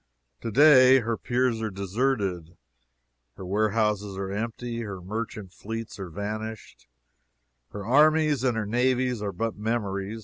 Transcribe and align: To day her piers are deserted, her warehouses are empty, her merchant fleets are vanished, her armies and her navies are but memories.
To 0.41 0.49
day 0.49 1.01
her 1.01 1.15
piers 1.15 1.61
are 1.61 1.69
deserted, 1.69 2.57
her 3.37 3.45
warehouses 3.45 4.17
are 4.17 4.31
empty, 4.31 4.79
her 4.81 4.99
merchant 4.99 5.53
fleets 5.53 5.99
are 5.99 6.09
vanished, 6.09 6.87
her 7.69 7.85
armies 7.85 8.43
and 8.43 8.57
her 8.57 8.65
navies 8.65 9.21
are 9.21 9.31
but 9.31 9.57
memories. 9.57 10.19